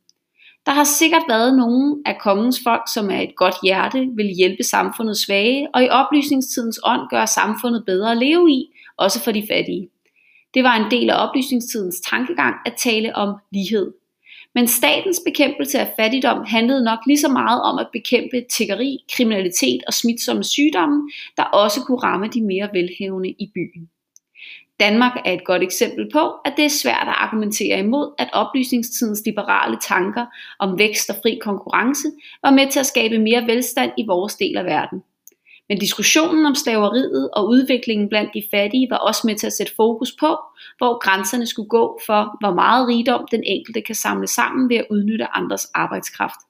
Der 0.67 0.73
har 0.73 0.85
sikkert 0.85 1.23
været 1.28 1.57
nogen 1.57 2.02
af 2.07 2.19
kongens 2.21 2.61
folk, 2.64 2.83
som 2.95 3.11
er 3.11 3.21
et 3.21 3.37
godt 3.37 3.55
hjerte, 3.62 4.09
vil 4.17 4.26
hjælpe 4.26 4.62
samfundet 4.62 5.17
svage, 5.17 5.69
og 5.75 5.85
i 5.85 5.88
oplysningstidens 5.88 6.81
ånd 6.85 7.00
gøre 7.11 7.26
samfundet 7.26 7.85
bedre 7.87 8.11
at 8.12 8.19
leve 8.19 8.50
i, 8.50 8.64
også 8.97 9.23
for 9.25 9.33
de 9.33 9.47
fattige. 9.50 9.88
Det 10.55 10.64
var 10.64 10.76
en 10.76 10.90
del 10.90 11.11
af 11.11 11.28
oplysningstidens 11.28 12.00
tankegang 12.00 12.55
at 12.67 12.75
tale 12.75 13.16
om 13.16 13.35
lighed. 13.53 13.92
Men 14.55 14.66
statens 14.66 15.20
bekæmpelse 15.25 15.79
af 15.79 15.92
fattigdom 15.96 16.44
handlede 16.46 16.85
nok 16.85 16.99
lige 17.07 17.18
så 17.18 17.29
meget 17.29 17.62
om 17.62 17.79
at 17.79 17.88
bekæmpe 17.92 18.44
tiggeri, 18.51 18.99
kriminalitet 19.12 19.83
og 19.87 19.94
smitsomme 19.94 20.44
sygdomme, 20.44 21.11
der 21.37 21.42
også 21.42 21.81
kunne 21.81 21.99
ramme 21.99 22.29
de 22.29 22.42
mere 22.42 22.68
velhævende 22.73 23.29
i 23.29 23.51
byen. 23.55 23.88
Danmark 24.81 25.12
er 25.25 25.33
et 25.33 25.44
godt 25.44 25.62
eksempel 25.62 26.11
på, 26.12 26.33
at 26.44 26.53
det 26.57 26.64
er 26.64 26.68
svært 26.68 27.09
at 27.09 27.14
argumentere 27.16 27.79
imod, 27.79 28.14
at 28.18 28.31
oplysningstidens 28.33 29.23
liberale 29.27 29.79
tanker 29.88 30.27
om 30.59 30.79
vækst 30.79 31.11
og 31.11 31.16
fri 31.23 31.38
konkurrence 31.42 32.09
var 32.42 32.51
med 32.51 32.70
til 32.70 32.81
at 32.81 32.87
skabe 32.87 33.18
mere 33.18 33.46
velstand 33.46 33.92
i 33.99 34.07
vores 34.07 34.35
del 34.35 34.57
af 34.57 34.64
verden. 34.64 35.03
Men 35.68 35.78
diskussionen 35.78 36.46
om 36.46 36.54
slaveriet 36.54 37.31
og 37.33 37.48
udviklingen 37.48 38.09
blandt 38.09 38.31
de 38.35 38.42
fattige 38.50 38.90
var 38.90 38.96
også 38.96 39.22
med 39.24 39.37
til 39.37 39.46
at 39.46 39.52
sætte 39.52 39.72
fokus 39.76 40.12
på, 40.20 40.37
hvor 40.78 40.98
grænserne 40.98 41.46
skulle 41.46 41.68
gå 41.68 42.00
for, 42.07 42.37
hvor 42.40 42.54
meget 42.54 42.88
rigdom 42.88 43.28
den 43.31 43.42
enkelte 43.46 43.81
kan 43.81 43.94
samle 43.94 44.26
sammen 44.26 44.68
ved 44.68 44.76
at 44.76 44.87
udnytte 44.90 45.37
andres 45.37 45.64
arbejdskraft. 45.74 46.40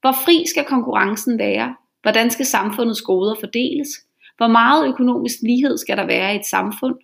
Hvor 0.00 0.12
fri 0.12 0.44
skal 0.46 0.64
konkurrencen 0.64 1.38
være? 1.38 1.76
Hvordan 2.02 2.30
skal 2.30 2.46
samfundets 2.46 3.02
goder 3.02 3.34
fordeles? 3.40 3.88
Hvor 4.36 4.48
meget 4.48 4.88
økonomisk 4.88 5.36
lighed 5.42 5.78
skal 5.78 5.96
der 5.96 6.06
være 6.06 6.34
i 6.34 6.38
et 6.38 6.46
samfund? 6.46 6.94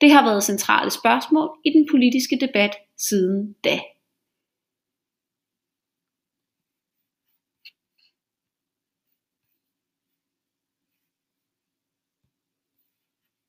Det 0.00 0.12
har 0.12 0.24
været 0.24 0.44
centrale 0.44 0.90
spørgsmål 0.90 1.48
i 1.64 1.70
den 1.70 1.86
politiske 1.90 2.38
debat 2.40 2.70
siden 2.98 3.54
da. 3.64 3.80